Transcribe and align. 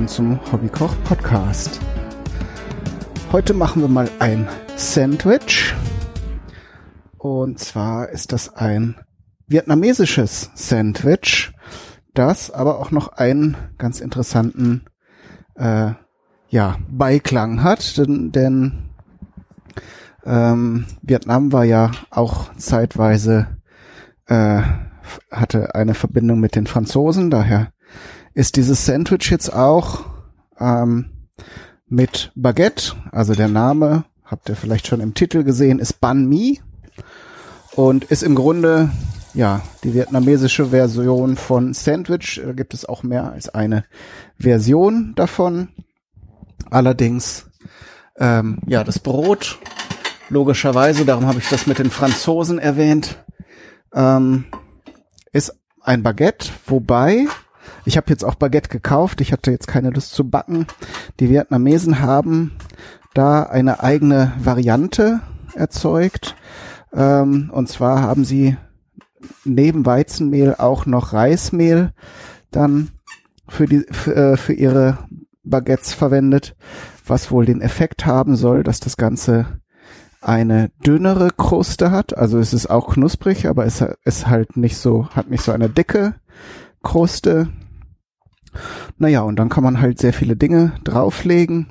Willkommen 0.00 0.40
zum 0.40 0.52
Hobbykoch 0.52 0.96
Podcast. 1.04 1.78
Heute 3.32 3.52
machen 3.52 3.82
wir 3.82 3.88
mal 3.88 4.08
ein 4.18 4.48
Sandwich. 4.74 5.74
Und 7.18 7.58
zwar 7.58 8.08
ist 8.08 8.32
das 8.32 8.56
ein 8.56 8.96
vietnamesisches 9.46 10.52
Sandwich, 10.54 11.52
das 12.14 12.50
aber 12.50 12.78
auch 12.78 12.90
noch 12.92 13.08
einen 13.08 13.58
ganz 13.76 14.00
interessanten 14.00 14.86
äh, 15.56 15.90
ja, 16.48 16.78
Beiklang 16.88 17.62
hat, 17.62 17.98
denn, 17.98 18.32
denn 18.32 18.88
ähm, 20.24 20.86
Vietnam 21.02 21.52
war 21.52 21.64
ja 21.64 21.90
auch 22.08 22.54
zeitweise 22.54 23.48
äh, 24.28 24.62
hatte 25.30 25.74
eine 25.74 25.92
Verbindung 25.92 26.40
mit 26.40 26.54
den 26.56 26.66
Franzosen, 26.66 27.28
daher 27.28 27.70
ist 28.34 28.56
dieses 28.56 28.86
Sandwich 28.86 29.30
jetzt 29.30 29.52
auch 29.52 30.04
ähm, 30.58 31.10
mit 31.88 32.30
Baguette, 32.34 32.92
also 33.10 33.34
der 33.34 33.48
Name, 33.48 34.04
habt 34.24 34.48
ihr 34.48 34.56
vielleicht 34.56 34.86
schon 34.86 35.00
im 35.00 35.14
Titel 35.14 35.42
gesehen, 35.42 35.78
ist 35.78 36.00
Banh 36.00 36.28
Mi 36.28 36.60
und 37.74 38.04
ist 38.04 38.22
im 38.22 38.34
Grunde 38.34 38.90
ja 39.34 39.62
die 39.82 39.94
vietnamesische 39.94 40.66
Version 40.66 41.36
von 41.36 41.74
Sandwich. 41.74 42.40
Da 42.44 42.52
gibt 42.52 42.74
es 42.74 42.84
auch 42.84 43.02
mehr 43.02 43.32
als 43.32 43.48
eine 43.48 43.84
Version 44.38 45.14
davon. 45.16 45.68
Allerdings 46.70 47.46
ähm, 48.18 48.58
ja 48.66 48.84
das 48.84 48.98
Brot 48.98 49.58
logischerweise, 50.28 51.04
darum 51.04 51.26
habe 51.26 51.40
ich 51.40 51.48
das 51.48 51.66
mit 51.66 51.78
den 51.78 51.90
Franzosen 51.90 52.58
erwähnt, 52.58 53.24
ähm, 53.92 54.44
ist 55.32 55.54
ein 55.80 56.02
Baguette, 56.02 56.50
wobei 56.66 57.26
ich 57.84 57.96
habe 57.96 58.10
jetzt 58.10 58.24
auch 58.24 58.34
Baguette 58.34 58.68
gekauft. 58.68 59.20
Ich 59.20 59.32
hatte 59.32 59.50
jetzt 59.50 59.66
keine 59.66 59.90
Lust 59.90 60.12
zu 60.12 60.28
backen. 60.28 60.66
Die 61.18 61.30
Vietnamesen 61.30 62.00
haben 62.00 62.52
da 63.14 63.42
eine 63.42 63.82
eigene 63.82 64.32
Variante 64.38 65.20
erzeugt. 65.54 66.36
Ähm, 66.92 67.50
und 67.52 67.68
zwar 67.68 68.02
haben 68.02 68.24
sie 68.24 68.56
neben 69.44 69.86
Weizenmehl 69.86 70.54
auch 70.56 70.86
noch 70.86 71.12
Reismehl 71.12 71.92
dann 72.50 72.90
für 73.48 73.66
die 73.66 73.84
für, 73.90 74.14
äh, 74.14 74.36
für 74.36 74.52
ihre 74.52 74.98
Baguettes 75.42 75.94
verwendet, 75.94 76.56
was 77.06 77.30
wohl 77.30 77.46
den 77.46 77.60
Effekt 77.60 78.06
haben 78.06 78.36
soll, 78.36 78.62
dass 78.62 78.80
das 78.80 78.96
Ganze 78.96 79.60
eine 80.20 80.70
dünnere 80.84 81.30
Kruste 81.30 81.90
hat. 81.90 82.16
Also 82.16 82.38
es 82.38 82.52
ist 82.52 82.68
auch 82.68 82.94
knusprig, 82.94 83.48
aber 83.48 83.64
es 83.64 83.84
ist 84.04 84.26
halt 84.26 84.56
nicht 84.56 84.76
so, 84.76 85.08
hat 85.10 85.30
nicht 85.30 85.42
so 85.42 85.52
eine 85.52 85.70
dicke 85.70 86.14
Kruste. 86.82 87.48
Naja, 88.98 89.22
und 89.22 89.36
dann 89.36 89.48
kann 89.48 89.64
man 89.64 89.80
halt 89.80 89.98
sehr 89.98 90.12
viele 90.12 90.36
Dinge 90.36 90.72
drauflegen. 90.84 91.68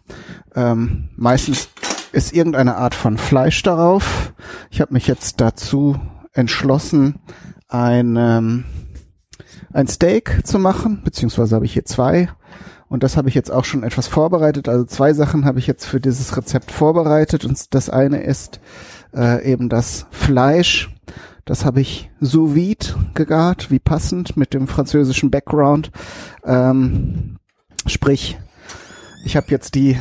Ähm, 0.55 1.09
meistens 1.15 1.69
ist 2.11 2.33
irgendeine 2.33 2.75
Art 2.77 2.95
von 2.95 3.17
Fleisch 3.17 3.61
darauf. 3.63 4.33
Ich 4.71 4.81
habe 4.81 4.93
mich 4.93 5.07
jetzt 5.07 5.41
dazu 5.41 5.99
entschlossen, 6.33 7.19
ein, 7.67 8.15
ähm, 8.17 8.65
ein 9.71 9.87
Steak 9.87 10.41
zu 10.45 10.59
machen, 10.59 11.01
beziehungsweise 11.03 11.55
habe 11.55 11.65
ich 11.65 11.73
hier 11.73 11.85
zwei. 11.85 12.29
Und 12.87 13.03
das 13.03 13.17
habe 13.17 13.29
ich 13.29 13.35
jetzt 13.35 13.51
auch 13.51 13.65
schon 13.65 13.83
etwas 13.83 14.07
vorbereitet. 14.07 14.67
Also 14.67 14.83
zwei 14.85 15.13
Sachen 15.13 15.45
habe 15.45 15.59
ich 15.59 15.67
jetzt 15.67 15.85
für 15.85 15.99
dieses 15.99 16.35
Rezept 16.35 16.71
vorbereitet. 16.71 17.45
Und 17.45 17.75
das 17.75 17.89
eine 17.89 18.23
ist 18.23 18.59
äh, 19.15 19.49
eben 19.49 19.69
das 19.69 20.07
Fleisch 20.09 20.89
das 21.49 21.65
habe 21.65 21.81
ich 21.81 22.11
sous 22.19 22.53
vide 22.53 22.85
gegart, 23.15 23.71
wie 23.71 23.79
passend 23.79 24.37
mit 24.37 24.53
dem 24.53 24.67
französischen 24.67 25.31
Background. 25.31 25.89
Ähm, 26.45 27.39
sprich, 27.87 28.37
ich 29.25 29.35
habe 29.35 29.47
jetzt 29.49 29.73
die 29.73 29.97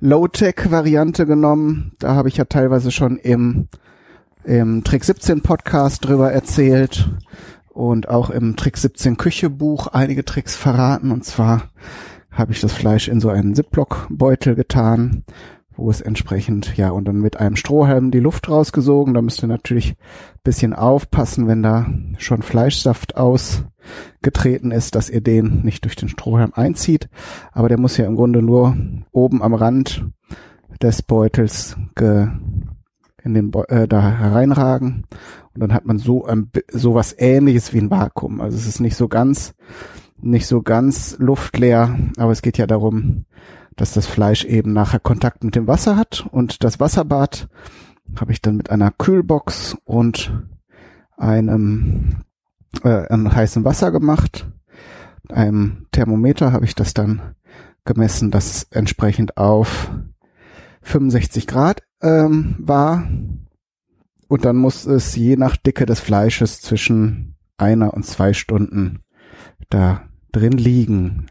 Low-Tech-Variante 0.00 1.24
genommen. 1.24 1.92
Da 2.00 2.16
habe 2.16 2.28
ich 2.28 2.36
ja 2.36 2.46
teilweise 2.46 2.90
schon 2.90 3.16
im, 3.18 3.68
im 4.42 4.82
Trick 4.82 5.04
17 5.04 5.42
Podcast 5.42 6.04
drüber 6.04 6.32
erzählt 6.32 7.08
und 7.68 8.08
auch 8.08 8.30
im 8.30 8.56
Trick 8.56 8.76
17 8.76 9.16
Küche 9.16 9.50
Buch 9.50 9.86
einige 9.86 10.24
Tricks 10.24 10.56
verraten. 10.56 11.12
Und 11.12 11.24
zwar 11.24 11.70
habe 12.32 12.50
ich 12.50 12.60
das 12.60 12.72
Fleisch 12.72 13.06
in 13.06 13.20
so 13.20 13.28
einen 13.28 13.54
Ziploc-Beutel 13.54 14.56
getan 14.56 15.22
wo 15.76 15.90
es 15.90 16.00
entsprechend, 16.00 16.76
ja, 16.76 16.90
und 16.90 17.06
dann 17.06 17.20
mit 17.20 17.38
einem 17.38 17.56
Strohhalm 17.56 18.10
die 18.10 18.20
Luft 18.20 18.48
rausgesogen. 18.48 19.14
Da 19.14 19.22
müsst 19.22 19.42
ihr 19.42 19.48
natürlich 19.48 19.96
bisschen 20.44 20.74
aufpassen, 20.74 21.46
wenn 21.46 21.62
da 21.62 21.86
schon 22.18 22.42
Fleischsaft 22.42 23.16
ausgetreten 23.16 24.70
ist, 24.70 24.94
dass 24.94 25.08
ihr 25.10 25.20
den 25.20 25.62
nicht 25.62 25.84
durch 25.84 25.96
den 25.96 26.08
Strohhalm 26.08 26.52
einzieht. 26.54 27.08
Aber 27.52 27.68
der 27.68 27.78
muss 27.78 27.96
ja 27.96 28.06
im 28.06 28.16
Grunde 28.16 28.42
nur 28.42 28.76
oben 29.12 29.42
am 29.42 29.54
Rand 29.54 30.04
des 30.80 31.02
Beutels 31.02 31.76
ge, 31.94 32.28
in 33.22 33.34
den 33.34 33.50
Be 33.50 33.68
äh, 33.68 33.86
da 33.86 34.02
hereinragen. 34.02 35.04
Und 35.54 35.60
dann 35.60 35.72
hat 35.72 35.86
man 35.86 35.98
so 35.98 36.24
ein, 36.24 36.50
so 36.70 36.94
was 36.94 37.14
ähnliches 37.16 37.72
wie 37.72 37.78
ein 37.78 37.90
Vakuum. 37.90 38.40
Also 38.40 38.56
es 38.56 38.66
ist 38.66 38.80
nicht 38.80 38.96
so 38.96 39.08
ganz, 39.08 39.54
nicht 40.20 40.46
so 40.46 40.62
ganz 40.62 41.16
luftleer, 41.18 41.96
aber 42.16 42.32
es 42.32 42.42
geht 42.42 42.58
ja 42.58 42.66
darum, 42.66 43.24
dass 43.76 43.92
das 43.92 44.06
Fleisch 44.06 44.44
eben 44.44 44.72
nachher 44.72 45.00
Kontakt 45.00 45.44
mit 45.44 45.54
dem 45.54 45.66
Wasser 45.66 45.96
hat 45.96 46.26
und 46.30 46.64
das 46.64 46.80
Wasserbad 46.80 47.48
habe 48.18 48.32
ich 48.32 48.42
dann 48.42 48.56
mit 48.56 48.70
einer 48.70 48.90
Kühlbox 48.90 49.76
und 49.84 50.32
einem 51.16 52.24
äh, 52.82 53.06
an 53.08 53.34
heißem 53.34 53.64
Wasser 53.64 53.90
gemacht. 53.90 54.50
Einem 55.28 55.86
Thermometer 55.92 56.52
habe 56.52 56.64
ich 56.64 56.74
das 56.74 56.94
dann 56.94 57.34
gemessen, 57.84 58.30
dass 58.30 58.50
es 58.50 58.62
entsprechend 58.64 59.36
auf 59.36 59.90
65 60.82 61.46
Grad 61.46 61.82
ähm, 62.00 62.56
war. 62.58 63.08
Und 64.28 64.44
dann 64.44 64.56
muss 64.56 64.86
es 64.86 65.14
je 65.14 65.36
nach 65.36 65.56
Dicke 65.56 65.86
des 65.86 66.00
Fleisches 66.00 66.60
zwischen 66.60 67.36
einer 67.56 67.94
und 67.94 68.04
zwei 68.04 68.32
Stunden 68.32 69.02
da 69.68 70.02
drin 70.32 70.52
liegen. 70.52 71.26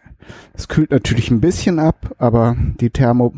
Es 0.54 0.68
kühlt 0.68 0.92
natürlich 0.92 1.32
ein 1.32 1.42
bisschen 1.42 1.80
ab, 1.80 2.16
aber 2.18 2.56
die 2.80 2.90
Thermo, 2.90 3.34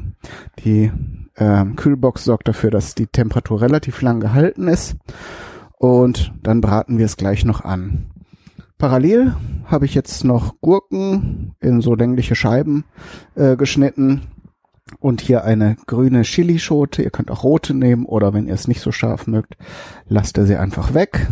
die 0.64 0.92
äh, 1.36 1.66
Kühlbox 1.76 2.24
sorgt 2.24 2.48
dafür, 2.48 2.72
dass 2.72 2.96
die 2.96 3.08
Temperatur 3.08 3.62
relativ 3.62 4.02
lang 4.02 4.20
gehalten 4.20 4.68
ist. 4.68 4.96
Und 5.78 6.34
dann 6.42 6.62
braten 6.62 6.98
wir 6.98 7.06
es 7.06 7.18
gleich 7.18 7.46
noch 7.46 7.62
an. 7.62 8.06
Parallel 8.78 9.36
habe 9.66 9.86
ich 9.86 9.96
jetzt 9.96 10.24
noch 10.24 10.60
Gurken 10.60 11.56
in 11.60 11.82
so 11.82 11.96
längliche 11.96 12.36
Scheiben 12.36 12.84
äh, 13.36 13.56
geschnitten 13.56 14.24
und 15.00 15.22
hier 15.22 15.44
eine 15.46 15.78
grüne 15.88 16.24
Chilischote. 16.24 17.02
Ihr 17.02 17.10
könnt 17.10 17.32
auch 17.32 17.44
rote 17.44 17.74
nehmen 17.74 18.06
oder 18.06 18.34
wenn 18.34 18.48
ihr 18.48 18.54
es 18.54 18.68
nicht 18.68 18.82
so 18.82 18.92
scharf 18.92 19.28
mögt, 19.28 19.56
lasst 20.08 20.38
ihr 20.38 20.46
sie 20.46 20.58
einfach 20.58 20.94
weg. 20.94 21.28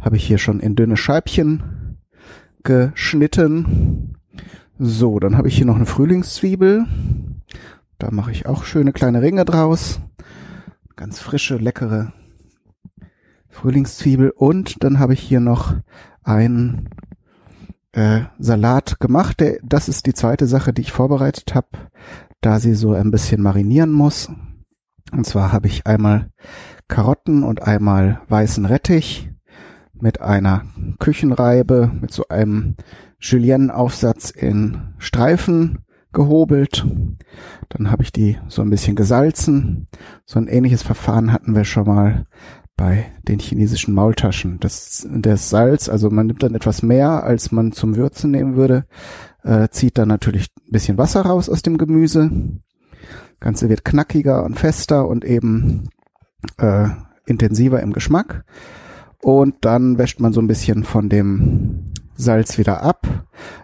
Habe 0.00 0.16
ich 0.16 0.26
hier 0.26 0.38
schon 0.38 0.60
in 0.60 0.74
dünne 0.74 0.96
Scheibchen 0.96 1.98
geschnitten. 2.62 4.17
So, 4.80 5.18
dann 5.18 5.36
habe 5.36 5.48
ich 5.48 5.56
hier 5.56 5.66
noch 5.66 5.74
eine 5.74 5.86
Frühlingszwiebel. 5.86 6.86
Da 7.98 8.12
mache 8.12 8.30
ich 8.30 8.46
auch 8.46 8.62
schöne 8.62 8.92
kleine 8.92 9.22
Ringe 9.22 9.44
draus. 9.44 10.00
Ganz 10.94 11.18
frische, 11.18 11.56
leckere 11.56 12.12
Frühlingszwiebel. 13.48 14.30
Und 14.30 14.84
dann 14.84 15.00
habe 15.00 15.14
ich 15.14 15.20
hier 15.20 15.40
noch 15.40 15.74
einen 16.22 16.90
äh, 17.90 18.20
Salat 18.38 19.00
gemacht. 19.00 19.40
Der, 19.40 19.58
das 19.64 19.88
ist 19.88 20.06
die 20.06 20.14
zweite 20.14 20.46
Sache, 20.46 20.72
die 20.72 20.82
ich 20.82 20.92
vorbereitet 20.92 21.56
habe, 21.56 21.70
da 22.40 22.60
sie 22.60 22.74
so 22.74 22.92
ein 22.92 23.10
bisschen 23.10 23.42
marinieren 23.42 23.90
muss. 23.90 24.30
Und 25.10 25.26
zwar 25.26 25.50
habe 25.50 25.66
ich 25.66 25.88
einmal 25.88 26.30
Karotten 26.86 27.42
und 27.42 27.62
einmal 27.62 28.20
weißen 28.28 28.64
Rettich 28.64 29.28
mit 30.00 30.20
einer 30.20 30.64
Küchenreibe, 30.98 31.90
mit 32.00 32.12
so 32.12 32.28
einem 32.28 32.76
Julienne-Aufsatz 33.20 34.30
in 34.30 34.94
Streifen 34.98 35.84
gehobelt. 36.12 36.86
Dann 37.68 37.90
habe 37.90 38.02
ich 38.02 38.12
die 38.12 38.38
so 38.48 38.62
ein 38.62 38.70
bisschen 38.70 38.96
gesalzen. 38.96 39.86
So 40.24 40.38
ein 40.38 40.48
ähnliches 40.48 40.82
Verfahren 40.82 41.32
hatten 41.32 41.54
wir 41.54 41.64
schon 41.64 41.86
mal 41.86 42.26
bei 42.76 43.06
den 43.26 43.40
chinesischen 43.40 43.92
Maultaschen. 43.92 44.58
Das, 44.60 45.06
das 45.10 45.50
Salz, 45.50 45.88
also 45.88 46.10
man 46.10 46.26
nimmt 46.26 46.42
dann 46.42 46.54
etwas 46.54 46.82
mehr, 46.82 47.24
als 47.24 47.52
man 47.52 47.72
zum 47.72 47.96
Würzen 47.96 48.30
nehmen 48.30 48.56
würde, 48.56 48.86
äh, 49.42 49.68
zieht 49.68 49.98
dann 49.98 50.08
natürlich 50.08 50.48
ein 50.56 50.72
bisschen 50.72 50.96
Wasser 50.96 51.22
raus 51.22 51.48
aus 51.48 51.62
dem 51.62 51.76
Gemüse. 51.76 52.30
Ganze 53.40 53.68
wird 53.68 53.84
knackiger 53.84 54.44
und 54.44 54.58
fester 54.58 55.06
und 55.08 55.24
eben 55.24 55.88
äh, 56.58 56.88
intensiver 57.26 57.82
im 57.82 57.92
Geschmack. 57.92 58.44
Und 59.22 59.56
dann 59.62 59.98
wäscht 59.98 60.20
man 60.20 60.32
so 60.32 60.40
ein 60.40 60.46
bisschen 60.46 60.84
von 60.84 61.08
dem 61.08 61.86
Salz 62.14 62.58
wieder 62.58 62.82
ab. 62.82 63.06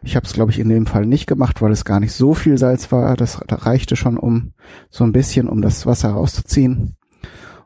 Ich 0.03 0.17
habe 0.17 0.27
es, 0.27 0.33
glaube 0.33 0.53
ich, 0.53 0.59
in 0.59 0.69
dem 0.69 0.87
Fall 0.87 1.07
nicht 1.07 1.27
gemacht, 1.27 1.61
weil 1.61 1.73
es 1.73 1.85
gar 1.85 2.01
nicht 2.01 2.13
so 2.13 2.35
viel 2.35 2.57
Salz 2.57 2.91
war. 2.93 3.17
Das, 3.17 3.41
reichte 3.49 3.97
schon, 3.97 4.17
um 4.17 4.53
so 4.91 5.05
ein 5.05 5.13
bisschen, 5.13 5.49
um 5.49 5.61
das 5.61 5.87
Wasser 5.87 6.11
rauszuziehen. 6.11 6.97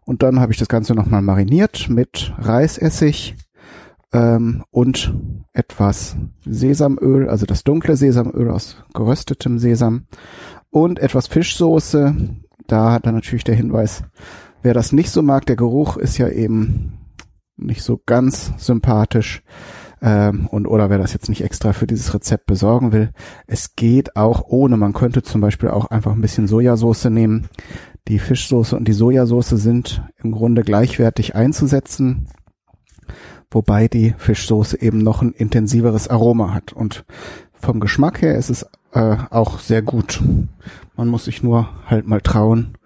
Und 0.05 0.23
dann 0.23 0.41
habe 0.41 0.53
ich 0.53 0.59
das 0.59 0.69
Ganze 0.69 0.95
nochmal 0.95 1.21
mariniert 1.21 1.89
mit 1.91 2.33
Reisessig 2.39 3.37
ähm, 4.13 4.65
und 4.71 5.15
etwas 5.53 6.17
Sesamöl, 6.47 7.29
also 7.29 7.45
das 7.45 7.65
dunkle 7.65 7.97
Sesamöl 7.97 8.51
aus 8.51 8.77
geröstetem 8.95 9.59
Sesam 9.59 10.07
und 10.71 10.99
etwas 10.99 11.27
Fischsoße. 11.27 12.17
Da 12.67 12.93
hat 12.93 13.07
dann 13.07 13.15
natürlich 13.15 13.45
der 13.45 13.55
Hinweis, 13.55 14.05
wer 14.63 14.73
das 14.73 14.93
nicht 14.93 15.11
so 15.11 15.23
mag, 15.23 15.45
der 15.45 15.57
Geruch 15.57 15.99
ist 15.99 16.17
ja 16.17 16.29
eben 16.29 16.98
nicht 17.59 17.83
so 17.83 18.01
ganz 18.05 18.53
sympathisch. 18.57 19.43
Ähm, 20.01 20.47
und 20.47 20.67
oder 20.67 20.91
wer 20.91 20.99
das 20.99 21.13
jetzt 21.13 21.29
nicht 21.29 21.43
extra 21.43 21.73
für 21.73 21.87
dieses 21.87 22.15
Rezept 22.15 22.47
besorgen 22.47 22.93
will, 22.93 23.11
es 23.47 23.75
geht 23.75 24.17
auch 24.17 24.45
ohne. 24.47 24.77
Man 24.77 24.93
könnte 24.93 25.23
zum 25.23 25.41
Beispiel 25.41 25.71
auch 25.71 25.87
einfach 25.87 26.13
ein 26.13 26.21
bisschen 26.21 26.47
Sojasauce 26.47 27.07
nehmen. 27.07 27.49
Die 28.07 28.19
Fischsoße 28.19 28.77
und 28.77 28.87
die 28.87 28.93
Sojasauce 28.93 29.51
sind 29.51 30.03
im 30.23 30.33
Grunde 30.33 30.63
gleichwertig 30.63 31.35
einzusetzen, 31.35 32.29
wobei 33.51 33.89
die 33.89 34.15
Fischsoße 34.17 34.81
eben 34.81 34.99
noch 34.99 35.21
ein 35.21 35.33
intensiveres 35.33 36.09
Aroma 36.09 36.55
hat. 36.55 36.73
Und 36.73 37.05
vom 37.53 37.81
Geschmack 37.81 38.23
her 38.23 38.37
ist 38.37 38.51
es 38.51 38.67
äh, 38.93 39.17
auch 39.31 39.59
sehr 39.59 39.83
gut. 39.83 40.23
Man 40.97 41.09
muss 41.09 41.25
sich 41.25 41.43
nur 41.43 41.69
halt 41.87 42.07
mal 42.07 42.21
trauen, 42.21 42.79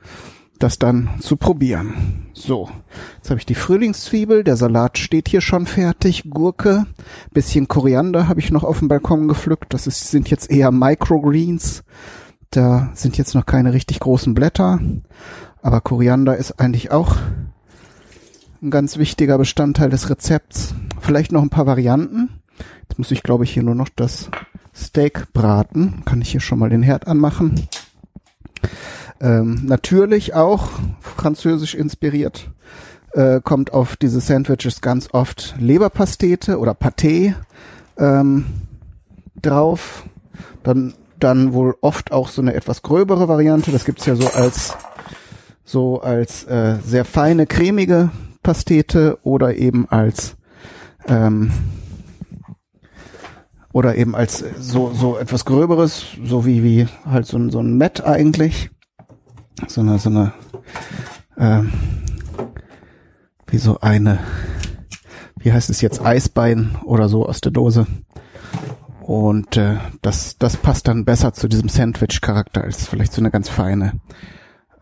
das 0.63 0.79
dann 0.79 1.11
zu 1.21 1.37
probieren. 1.37 2.29
So, 2.33 2.69
jetzt 3.17 3.31
habe 3.31 3.39
ich 3.39 3.47
die 3.47 3.55
Frühlingszwiebel, 3.55 4.45
der 4.45 4.57
Salat 4.57 4.99
steht 4.99 5.29
hier 5.29 5.41
schon 5.41 5.67
fertig, 5.67 6.25
Gurke, 6.31 6.87
bisschen 7.33 7.69
Koriander 7.69 8.29
habe 8.29 8.41
ich 8.41 8.51
noch 8.51 8.65
auf 8.65 8.79
dem 8.79 8.89
Balkon 8.89 9.29
gepflückt, 9.29 9.75
das 9.75 9.87
ist, 9.87 10.11
sind 10.11 10.31
jetzt 10.31 10.51
eher 10.51 10.71
Microgreens, 10.71 11.85
da 12.51 12.91
sind 12.95 13.19
jetzt 13.19 13.35
noch 13.35 13.47
keine 13.47 13.73
richtig 13.73 14.01
großen 14.01 14.35
Blätter, 14.35 14.81
aber 15.63 15.81
Koriander 15.81 16.37
ist 16.37 16.61
eigentlich 16.61 16.91
auch 16.91 17.17
ein 18.63 18.71
ganz 18.71 18.97
wichtiger 18.97 19.39
Bestandteil 19.39 19.91
des 19.91 20.09
Rezepts. 20.09 20.75
Vielleicht 21.01 21.33
noch 21.33 21.43
ein 21.43 21.51
paar 21.51 21.67
Varianten. 21.67 22.29
Jetzt 22.89 22.97
muss 22.97 23.11
ich, 23.11 23.25
glaube 23.25 23.43
ich, 23.43 23.53
hier 23.53 23.65
nur 23.65 23.75
noch 23.75 23.89
das 23.89 24.31
Steak 24.75 25.33
braten. 25.33 26.03
Kann 26.05 26.23
ich 26.23 26.31
hier 26.31 26.41
schon 26.41 26.61
mal 26.61 26.71
den 26.71 26.85
Herd 26.85 27.09
anmachen. 27.09 27.67
Ähm, 29.23 29.61
natürlich 29.65 30.35
auch 30.35 30.69
französisch 31.01 31.77
inspiriert 31.77 32.51
äh, 33.13 33.41
kommt 33.41 33.73
auf 33.73 33.97
diese 33.97 34.21
Sandwiches 34.21 34.81
ganz 34.81 35.09
oft 35.13 35.55
Leberpastete 35.59 36.59
oder 36.59 36.73
Pâté 36.73 37.35
ähm, 37.99 38.47
drauf. 39.41 40.05
Dann 40.65 40.95
dann 41.21 41.53
wohl 41.53 41.77
oft 41.83 42.11
auch 42.11 42.29
so 42.29 42.43
eine 42.43 42.55
etwas 42.55 42.83
gröbere 42.83 43.29
Variante. 43.29 43.71
Das 43.71 43.85
gibt's 43.85 44.07
ja 44.07 44.17
so 44.17 44.27
als 44.27 44.77
so 45.65 46.01
als 46.01 46.43
äh, 46.45 46.79
sehr 46.85 47.05
feine 47.05 47.47
cremige 47.47 48.11
Pastete 48.43 49.19
oder 49.23 49.55
eben 49.55 49.89
als 49.89 50.37
ähm, 51.07 51.53
oder 53.73 53.95
eben 53.95 54.17
als 54.17 54.45
so 54.59 54.93
so 54.93 55.17
etwas 55.17 55.45
gröberes, 55.45 56.07
so 56.25 56.45
wie 56.45 56.65
wie 56.65 56.89
halt 57.09 57.27
so 57.27 57.37
ein 57.39 57.51
so 57.51 57.61
ein 57.61 57.77
Met 57.77 58.05
eigentlich 58.05 58.71
so 59.67 59.81
eine, 59.81 59.99
so 59.99 60.11
eine, 60.11 60.33
ähm, 61.39 61.73
wie 63.47 63.59
so 63.59 63.79
eine, 63.81 64.19
wie 65.37 65.53
heißt 65.53 65.71
es 65.71 65.81
jetzt, 65.81 66.05
Eisbein 66.05 66.77
oder 66.85 67.09
so 67.09 67.27
aus 67.27 67.41
der 67.41 67.53
Dose. 67.53 67.87
Und 69.01 69.57
äh, 69.57 69.79
das, 70.01 70.39
das 70.39 70.57
passt 70.57 70.89
dann 70.89 71.05
besser 71.05 71.33
zu 71.33 71.49
diesem 71.49 71.69
Sandwich-Charakter 71.69 72.63
als 72.63 72.87
vielleicht 72.87 73.13
so 73.13 73.21
eine 73.21 73.31
ganz 73.31 73.49
feine. 73.49 74.01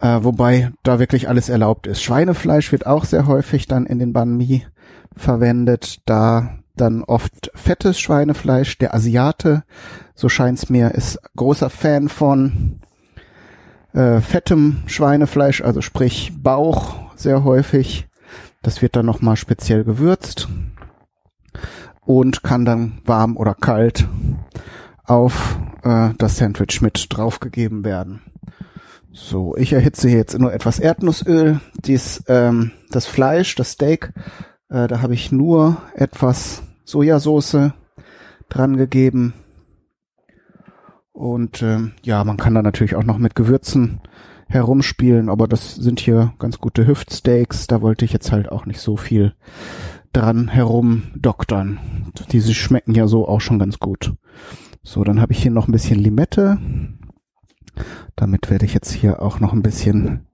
Äh, 0.01 0.23
wobei 0.23 0.73
da 0.83 0.99
wirklich 0.99 1.29
alles 1.29 1.49
erlaubt 1.49 1.87
ist. 1.87 2.03
Schweinefleisch 2.03 2.73
wird 2.73 2.87
auch 2.87 3.05
sehr 3.05 3.27
häufig 3.27 3.67
dann 3.67 3.87
in 3.87 3.99
den 3.99 4.13
Banh 4.13 4.37
Mi 4.37 4.67
verwendet, 5.17 6.01
da 6.07 6.59
dann 6.77 7.03
oft 7.03 7.51
fettes 7.55 7.99
Schweinefleisch. 8.01 8.79
Der 8.79 8.95
Asiate, 8.95 9.65
so 10.15 10.29
scheint's 10.29 10.71
mir, 10.71 10.93
ist 10.93 11.19
großer 11.37 11.71
Fan 11.71 12.09
von 12.09 12.81
äh, 13.93 14.21
fettem 14.21 14.83
Schweinefleisch, 14.87 15.63
also 15.63 15.81
sprich 15.81 16.33
Bauch 16.43 16.97
sehr 17.17 17.45
häufig. 17.45 18.07
Das 18.63 18.83
wird 18.83 18.97
dann 18.97 19.07
nochmal 19.07 19.37
speziell 19.37 19.85
gewürzt 19.85 20.49
und 22.01 22.43
kann 22.43 22.65
dann 22.65 23.01
warm 23.05 23.37
oder 23.37 23.55
kalt 23.55 24.07
auf 25.05 25.59
äh, 25.83 26.11
das 26.19 26.37
Sandwich 26.37 26.81
mit 26.81 27.07
draufgegeben 27.09 27.85
werden. 27.85 28.21
So, 29.13 29.57
ich 29.57 29.73
erhitze 29.73 30.09
jetzt 30.09 30.39
nur 30.39 30.53
etwas 30.53 30.79
Erdnussöl. 30.79 31.61
Dies, 31.85 32.23
ähm, 32.29 32.71
das 32.91 33.07
Fleisch, 33.07 33.57
das 33.57 33.73
Steak, 33.73 34.13
äh, 34.69 34.87
da 34.87 35.03
habe 35.03 35.15
ich 35.15 35.33
nur 35.33 35.79
etwas 35.95 36.63
Sojasauce 36.85 37.73
dran 38.49 38.77
gegeben. 38.77 39.35
Und 41.21 41.61
ähm, 41.61 41.93
ja, 42.03 42.25
man 42.25 42.39
kann 42.39 42.55
da 42.55 42.63
natürlich 42.63 42.97
auch 42.97 43.05
noch 43.05 43.19
mit 43.19 43.35
Gewürzen 43.35 44.01
herumspielen, 44.49 45.29
aber 45.29 45.49
das 45.49 45.75
sind 45.75 46.01
hier 46.01 46.33
ganz 46.39 46.59
gute 46.61 46.87
Hüftsteaks. 46.87 47.67
Da 47.67 47.83
wollte 47.83 48.07
ich 48.07 48.15
jetzt 48.15 48.33
halt 48.33 48.51
auch 48.51 48.65
nicht 48.65 48.81
so 48.81 48.97
viel 48.97 49.35
dran 50.15 50.49
herumdoktern. 50.49 52.11
Diese 52.33 52.55
schmecken 52.55 52.95
ja 52.95 53.07
so 53.07 53.29
auch 53.29 53.43
schon 53.43 53.59
ganz 53.59 53.79
gut. 53.79 54.15
So, 54.83 55.05
dann 55.05 55.21
habe 55.21 55.35
ich 55.35 55.43
hier 55.43 55.51
noch 55.51 55.69
ein 55.69 55.73
bisschen 55.73 55.99
Limette. 55.99 56.57
Damit 58.17 58.49
werde 58.49 58.65
ich 58.65 58.73
jetzt 58.73 58.91
hier 58.91 59.21
auch 59.21 59.41
noch 59.41 59.53
ein 59.53 59.63
bisschen 59.63 60.27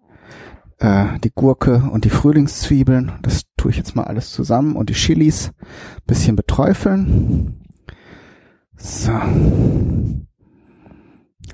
äh, 0.78 1.18
die 1.18 1.32
Gurke 1.34 1.90
und 1.90 2.04
die 2.04 2.10
Frühlingszwiebeln, 2.10 3.10
das 3.22 3.42
tue 3.56 3.72
ich 3.72 3.76
jetzt 3.76 3.96
mal 3.96 4.04
alles 4.04 4.30
zusammen 4.30 4.76
und 4.76 4.88
die 4.88 4.94
Chilis 4.94 5.50
bisschen 6.06 6.36
beträufeln. 6.36 7.60
So. 8.76 9.10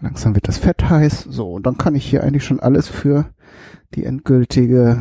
Langsam 0.03 0.35
wird 0.35 0.49
das 0.49 0.59
Fett 0.59 0.91
heiß. 0.91 1.29
So, 1.31 1.53
und 1.53 1.65
dann 1.65 1.79
kann 1.79 1.95
ich 1.95 2.05
hier 2.05 2.25
eigentlich 2.25 2.45
schon 2.45 2.59
alles 2.59 2.89
für 2.89 3.27
die 3.95 4.05
endgültige 4.05 5.01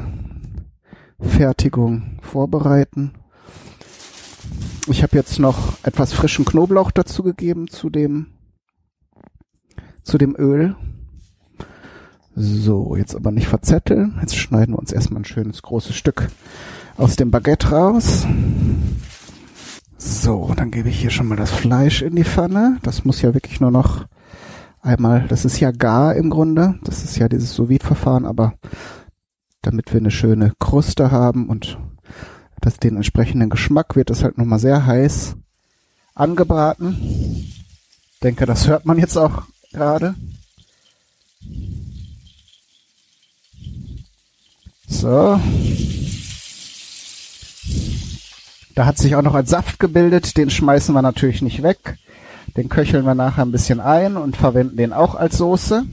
Fertigung 1.19 2.19
vorbereiten. 2.21 3.13
Ich 4.87 5.01
habe 5.01 5.17
jetzt 5.17 5.39
noch 5.39 5.83
etwas 5.83 6.13
frischen 6.13 6.45
Knoblauch 6.45 6.91
dazu 6.91 7.23
gegeben 7.23 7.67
zu 7.67 7.89
dem 7.89 8.27
zu 10.03 10.19
dem 10.19 10.35
Öl. 10.37 10.75
So, 12.35 12.95
jetzt 12.95 13.15
aber 13.15 13.31
nicht 13.31 13.47
verzetteln. 13.47 14.17
Jetzt 14.21 14.37
schneiden 14.37 14.75
wir 14.75 14.79
uns 14.79 14.91
erstmal 14.91 15.21
ein 15.21 15.25
schönes 15.25 15.63
großes 15.63 15.95
Stück 15.95 16.29
aus 16.97 17.15
dem 17.15 17.31
Baguette 17.31 17.71
raus. 17.71 18.27
So, 19.97 20.53
dann 20.55 20.69
gebe 20.69 20.89
ich 20.89 20.99
hier 20.99 21.09
schon 21.09 21.27
mal 21.27 21.37
das 21.37 21.51
Fleisch 21.51 22.03
in 22.03 22.15
die 22.15 22.23
Pfanne. 22.23 22.77
Das 22.83 23.03
muss 23.03 23.23
ja 23.23 23.33
wirklich 23.33 23.59
nur 23.59 23.71
noch 23.71 24.05
einmal, 24.81 25.27
das 25.27 25.45
ist 25.45 25.59
ja 25.59 25.71
gar 25.71 26.15
im 26.15 26.29
Grunde, 26.29 26.75
das 26.83 27.03
ist 27.03 27.17
ja 27.17 27.29
dieses 27.29 27.53
sous 27.53 27.69
verfahren 27.81 28.25
aber 28.25 28.53
damit 29.61 29.93
wir 29.93 29.99
eine 29.99 30.11
schöne 30.11 30.53
Kruste 30.59 31.11
haben 31.11 31.47
und 31.47 31.77
das 32.61 32.77
den 32.77 32.95
entsprechenden 32.95 33.49
Geschmack 33.49 33.95
wird 33.95 34.09
das 34.09 34.23
halt 34.23 34.37
nochmal 34.37 34.59
sehr 34.59 34.85
heiß 34.85 35.35
angebraten. 36.13 37.53
Denke, 38.23 38.45
das 38.45 38.67
hört 38.67 38.85
man 38.85 38.97
jetzt 38.97 39.17
auch 39.17 39.43
gerade. 39.71 40.15
So. 44.87 45.39
Da 48.75 48.85
hat 48.85 48.97
sich 48.97 49.15
auch 49.15 49.21
noch 49.21 49.35
ein 49.35 49.45
Saft 49.45 49.79
gebildet, 49.79 50.37
den 50.37 50.49
schmeißen 50.49 50.93
wir 50.93 51.01
natürlich 51.01 51.41
nicht 51.41 51.63
weg. 51.63 51.97
Den 52.57 52.69
köcheln 52.69 53.05
wir 53.05 53.15
nachher 53.15 53.43
ein 53.43 53.51
bisschen 53.51 53.79
ein 53.79 54.17
und 54.17 54.35
verwenden 54.35 54.77
den 54.77 54.93
auch 54.93 55.15
als 55.15 55.37
Soße. 55.37 55.83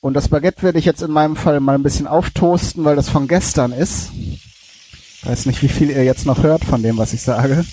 Und 0.00 0.14
das 0.14 0.28
Baguette 0.28 0.62
werde 0.62 0.78
ich 0.78 0.84
jetzt 0.84 1.02
in 1.02 1.10
meinem 1.10 1.36
Fall 1.36 1.60
mal 1.60 1.74
ein 1.74 1.82
bisschen 1.82 2.06
auftoasten, 2.06 2.84
weil 2.84 2.96
das 2.96 3.08
von 3.08 3.28
gestern 3.28 3.72
ist. 3.72 4.10
Weiß 5.22 5.46
nicht, 5.46 5.62
wie 5.62 5.68
viel 5.68 5.90
ihr 5.90 6.04
jetzt 6.04 6.24
noch 6.24 6.42
hört 6.42 6.64
von 6.64 6.82
dem, 6.82 6.96
was 6.96 7.12
ich 7.12 7.22
sage. 7.22 7.64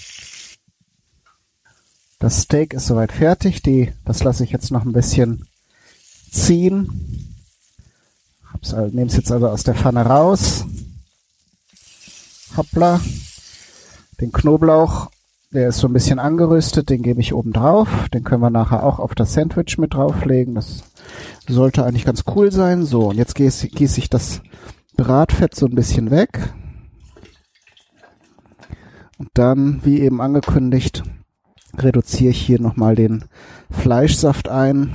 Das 2.20 2.42
Steak 2.42 2.74
ist 2.74 2.88
soweit 2.88 3.12
fertig. 3.12 3.62
Die, 3.62 3.94
das 4.04 4.24
lasse 4.24 4.44
ich 4.44 4.52
jetzt 4.52 4.72
noch 4.72 4.84
ein 4.84 4.92
bisschen 4.92 5.48
ziehen. 6.30 7.34
Nehme 8.92 9.08
es 9.08 9.16
jetzt 9.16 9.32
also 9.32 9.48
aus 9.48 9.64
der 9.64 9.76
Pfanne 9.76 10.02
raus. 10.02 10.66
Hoppla. 12.58 13.00
Den 14.20 14.32
Knoblauch 14.32 15.10
der 15.54 15.70
ist 15.70 15.78
so 15.78 15.88
ein 15.88 15.94
bisschen 15.94 16.20
angerüstet, 16.20 16.90
den 16.90 17.02
gebe 17.02 17.22
ich 17.22 17.34
oben 17.34 17.54
drauf. 17.54 18.10
Den 18.14 18.24
können 18.24 18.42
wir 18.42 18.50
nachher 18.50 18.84
auch 18.84 19.00
auf 19.00 19.16
das 19.16 19.34
Sandwich 19.34 19.78
mit 19.78 19.94
drauflegen. 19.94 20.56
Das 20.56 20.84
sollte 21.48 21.86
eigentlich 21.86 22.06
ganz 22.06 22.24
cool 22.36 22.52
sein. 22.52 22.84
So, 22.84 23.10
und 23.10 23.18
jetzt 23.18 23.36
gieße, 23.36 23.70
gieße 23.70 24.00
ich 24.00 24.10
das 24.10 24.42
Bratfett 24.98 25.56
so 25.56 25.68
ein 25.68 25.76
bisschen 25.76 26.12
weg. 26.12 26.54
Und 29.18 29.30
dann, 29.34 29.80
wie 29.84 30.02
eben 30.02 30.22
angekündigt, 30.22 31.04
reduziere 31.78 32.32
ich 32.32 32.42
hier 32.42 32.60
nochmal 32.60 32.96
den 32.96 33.26
Fleischsaft 33.72 34.50
ein. 34.50 34.94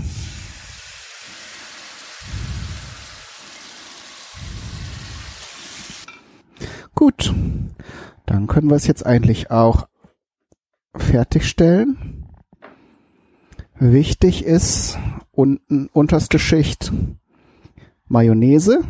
Gut, 6.95 7.35
Dann 8.27 8.47
können 8.47 8.71
wir 8.71 8.77
es 8.77 8.87
jetzt 8.87 9.05
eigentlich 9.05 9.51
auch 9.51 9.89
fertigstellen. 10.97 12.27
Wichtig 13.79 14.45
ist 14.45 14.99
unten 15.33 15.89
unterste 15.93 16.39
Schicht 16.39 16.93
Mayonnaise 18.13 18.81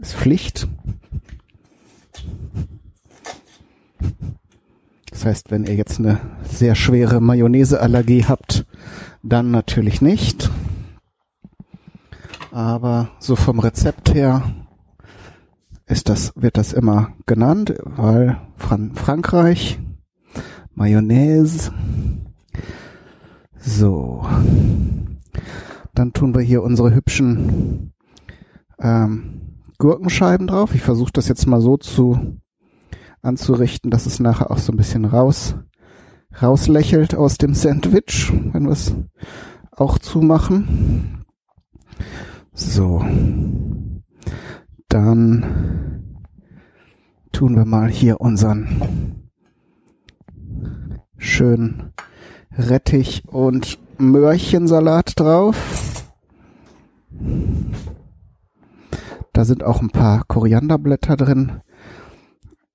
ist 0.00 0.16
Pflicht. 0.16 0.66
Das 5.10 5.24
heißt, 5.24 5.52
wenn 5.52 5.62
ihr 5.62 5.76
jetzt 5.76 6.00
eine 6.00 6.18
sehr 6.50 6.74
schwere 6.74 7.20
Mayonnaiseallergie 7.20 8.24
habt, 8.24 8.66
dann 9.22 9.52
natürlich 9.52 10.02
nicht. 10.02 10.50
Aber 12.50 13.10
so 13.20 13.36
vom 13.36 13.60
Rezept 13.60 14.12
her 14.12 14.42
ist 15.86 16.08
das, 16.08 16.32
wird 16.34 16.56
das 16.56 16.72
immer 16.72 17.12
genannt, 17.26 17.74
weil 17.84 18.40
Fran 18.56 18.96
Frankreich, 18.96 19.78
Mayonnaise. 20.74 21.72
So. 23.58 24.24
Dann 25.94 26.12
tun 26.12 26.34
wir 26.34 26.42
hier 26.42 26.62
unsere 26.62 26.94
hübschen 26.94 27.92
ähm, 28.78 29.58
Gurkenscheiben 29.78 30.46
drauf. 30.46 30.74
Ich 30.74 30.82
versuche 30.82 31.12
das 31.12 31.28
jetzt 31.28 31.46
mal 31.46 31.60
so 31.60 31.76
zu 31.76 32.38
anzurichten, 33.20 33.90
dass 33.90 34.06
es 34.06 34.20
nachher 34.20 34.50
auch 34.50 34.58
so 34.58 34.72
ein 34.72 34.76
bisschen 34.76 35.04
raus 35.04 35.56
rauslächelt 36.40 37.14
aus 37.14 37.36
dem 37.36 37.54
Sandwich, 37.54 38.32
wenn 38.52 38.64
wir 38.64 38.72
es 38.72 38.94
auch 39.70 39.98
zumachen. 39.98 41.24
So. 42.54 43.04
Dann 44.88 46.14
tun 47.32 47.56
wir 47.56 47.64
mal 47.64 47.88
hier 47.90 48.20
unseren 48.20 49.21
schönen 51.22 51.92
Rettich 52.56 53.22
und 53.28 53.78
Möhrchensalat 53.98 55.18
drauf. 55.18 56.04
Da 59.32 59.44
sind 59.44 59.62
auch 59.62 59.80
ein 59.80 59.90
paar 59.90 60.24
Korianderblätter 60.24 61.16
drin. 61.16 61.60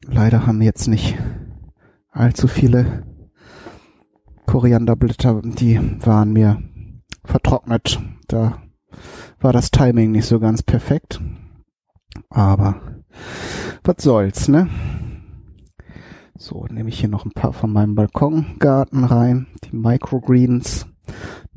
Leider 0.05 0.47
haben 0.47 0.61
jetzt 0.61 0.87
nicht 0.87 1.17
allzu 2.11 2.47
viele 2.47 3.05
Korianderblätter. 4.45 5.41
Die 5.43 5.79
waren 6.05 6.31
mir 6.31 6.61
vertrocknet. 7.25 7.99
Da 8.27 8.63
war 9.39 9.53
das 9.53 9.69
Timing 9.69 10.11
nicht 10.11 10.25
so 10.25 10.39
ganz 10.39 10.63
perfekt. 10.63 11.21
Aber 12.29 13.03
was 13.83 13.97
soll's, 14.01 14.47
ne? 14.47 14.69
So, 16.39 16.67
nehme 16.69 16.89
ich 16.89 16.99
hier 16.99 17.09
noch 17.09 17.25
ein 17.25 17.31
paar 17.31 17.51
von 17.51 17.73
meinem 17.73 17.95
Balkongarten 17.95 19.03
rein. 19.03 19.47
Die 19.63 19.75
Microgreens. 19.75 20.85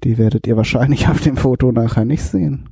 Die 0.02 0.16
werdet 0.16 0.46
ihr 0.46 0.56
wahrscheinlich 0.56 1.08
auf 1.10 1.20
dem 1.20 1.36
Foto 1.36 1.70
nachher 1.70 2.06
nicht 2.06 2.22
sehen. 2.22 2.70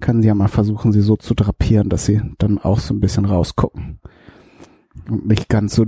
Kann 0.00 0.20
sie 0.20 0.28
ja 0.28 0.34
mal 0.34 0.48
versuchen, 0.48 0.92
sie 0.92 1.00
so 1.00 1.16
zu 1.16 1.34
drapieren, 1.34 1.88
dass 1.88 2.04
sie 2.04 2.20
dann 2.38 2.58
auch 2.58 2.80
so 2.80 2.92
ein 2.92 3.00
bisschen 3.00 3.26
rausgucken. 3.26 4.00
Und 5.08 5.28
nicht 5.28 5.48
ganz 5.48 5.76
so 5.76 5.84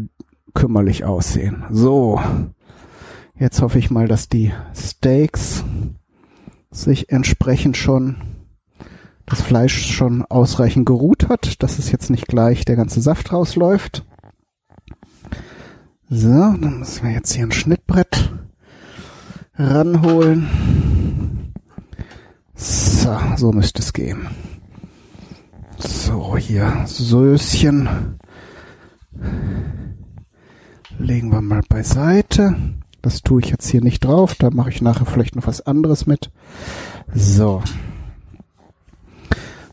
kümmerlich 0.55 1.05
aussehen. 1.05 1.65
So. 1.71 2.21
Jetzt 3.37 3.61
hoffe 3.61 3.81
ich 3.81 3.91
mal, 3.91 4.07
dass 4.07 4.29
die 4.29 4.53
Steaks 4.75 5.65
sich 6.71 7.11
entsprechend 7.11 7.77
schon 7.77 8.17
das 9.27 9.43
Fleisch 9.43 9.93
schon 9.93 10.25
ausreichend 10.25 10.87
geruht 10.87 11.29
hat, 11.29 11.62
dass 11.62 11.81
es 11.81 11.91
jetzt 11.91 12.11
nicht 12.11 12.29
gleich 12.29 12.65
der 12.65 12.77
ganze 12.77 13.00
Saft 13.00 13.33
rausläuft. 13.33 14.05
So, 16.11 16.29
dann 16.29 16.79
müssen 16.79 17.07
wir 17.07 17.12
jetzt 17.12 17.35
hier 17.35 17.45
ein 17.45 17.53
Schnittbrett 17.53 18.33
ranholen. 19.57 21.53
So, 22.55 23.15
so 23.37 23.53
müsste 23.53 23.83
es 23.83 23.93
gehen. 23.93 24.27
So, 25.77 26.38
hier 26.38 26.85
Söschen 26.87 28.19
legen 30.99 31.31
wir 31.31 31.43
mal 31.43 31.62
beiseite. 31.69 32.57
Das 33.03 33.23
tue 33.23 33.43
ich 33.43 33.50
jetzt 33.50 33.69
hier 33.69 33.83
nicht 33.83 34.03
drauf, 34.03 34.35
da 34.35 34.49
mache 34.50 34.71
ich 34.71 34.81
nachher 34.81 35.05
vielleicht 35.07 35.37
noch 35.37 35.47
was 35.47 35.61
anderes 35.61 36.07
mit. 36.07 36.31
So. 37.15 37.62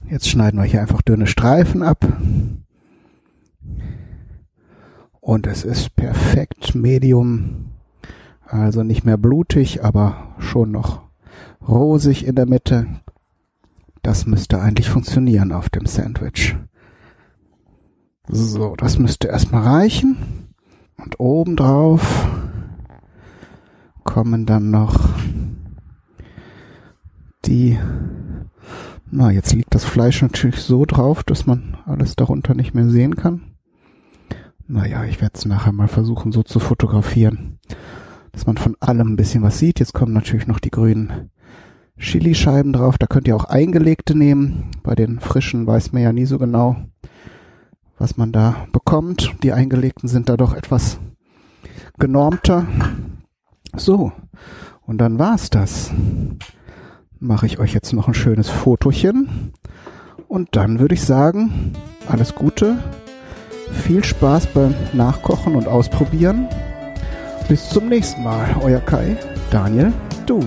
Jetzt 0.10 0.27
schneiden 0.27 0.60
wir 0.60 0.65
hier 0.65 0.82
einfach 0.82 1.01
dünne 1.01 1.27
Streifen 1.27 1.82
ab. 1.82 2.06
Und 5.25 5.48
es 5.48 5.63
ist 5.63 5.96
perfekt 5.96 6.75
Medium. 6.75 7.72
Also 8.46 8.84
nicht 8.84 9.05
mehr 9.05 9.17
blutig, 9.17 9.84
aber 9.84 10.36
schon 10.38 10.70
noch 10.70 11.01
rosig 11.67 12.27
in 12.27 12.36
der 12.36 12.46
Mitte. 12.46 12.86
Das 14.03 14.27
müsste 14.27 14.62
eigentlich 14.62 14.88
funktionieren 14.88 15.51
auf 15.51 15.67
dem 15.70 15.88
Sandwich. 15.88 16.55
So, 18.27 18.75
das 18.75 19.00
müsste 19.00 19.29
erstmal 19.29 19.63
reichen. 19.63 20.17
Und 20.98 21.20
obendrauf 21.20 22.27
kommen 24.03 24.46
dann 24.46 24.70
noch 24.70 25.10
die 27.46 27.79
na, 29.10 29.32
jetzt 29.32 29.53
liegt 29.53 29.74
das 29.74 29.86
Fleisch 29.86 30.22
natürlich 30.22 30.62
so 30.62 30.86
drauf, 30.86 31.24
dass 31.24 31.48
man 31.48 31.77
alles 31.88 32.15
darunter 32.15 32.53
nicht 32.53 32.75
mehr 32.75 32.89
sehen 32.89 33.15
kann. 33.15 33.54
Naja, 34.67 35.03
ich 35.05 35.22
werde 35.22 35.34
es 35.36 35.45
nachher 35.45 35.72
mal 35.72 35.88
versuchen 35.88 36.31
so 36.31 36.43
zu 36.43 36.60
fotografieren, 36.60 37.60
dass 38.31 38.45
man 38.48 38.57
von 38.57 38.75
allem 38.79 39.13
ein 39.13 39.15
bisschen 39.15 39.43
was 39.43 39.60
sieht. 39.60 39.79
Jetzt 39.79 39.93
kommen 39.93 40.13
natürlich 40.13 40.48
noch 40.48 40.60
die 40.60 40.72
grünen 40.72 41.29
Chilischeiben 41.98 42.74
drauf. 42.74 42.98
Da 42.98 43.07
könnt 43.07 43.27
ihr 43.27 43.36
auch 43.36 43.45
eingelegte 43.45 44.17
nehmen. 44.17 44.72
Bei 44.84 44.95
den 44.95 45.19
frischen 45.19 45.67
weiß 45.67 45.91
man 45.91 46.01
ja 46.01 46.12
nie 46.12 46.25
so 46.25 46.39
genau, 46.39 46.77
was 47.98 48.17
man 48.17 48.31
da 48.31 48.67
bekommt. 48.72 49.36
Die 49.43 49.53
eingelegten 49.53 50.10
sind 50.10 50.29
da 50.29 50.38
doch 50.38 50.53
etwas 50.53 51.00
genormter. 52.00 52.65
So, 53.75 54.12
und 54.81 54.98
dann 54.98 55.19
war's 55.19 55.50
das 55.50 55.91
mache 57.19 57.45
ich 57.45 57.60
euch 57.60 57.74
jetzt 57.74 57.93
noch 57.93 58.07
ein 58.07 58.13
schönes 58.13 58.50
Fotochen. 58.50 59.53
Und 60.27 60.55
dann 60.55 60.79
würde 60.79 60.95
ich 60.95 61.03
sagen, 61.03 61.74
alles 62.07 62.36
Gute, 62.36 62.77
viel 63.72 64.03
Spaß 64.03 64.48
beim 64.48 64.74
Nachkochen 64.93 65.55
und 65.55 65.67
Ausprobieren. 65.67 66.48
Bis 67.48 67.69
zum 67.69 67.89
nächsten 67.89 68.24
Mal, 68.24 68.55
euer 68.62 68.79
Kai, 68.79 69.17
Daniel, 69.51 69.93
du. 70.25 70.39